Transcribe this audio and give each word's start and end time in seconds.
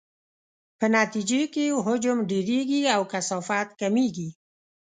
په 0.79 0.85
نتیجې 0.97 1.41
کې 1.53 1.63
یې 1.69 1.77
حجم 1.85 2.17
ډیریږي 2.29 2.81
او 2.95 3.01
کثافت 3.13 3.67
کمیږي. 3.81 4.29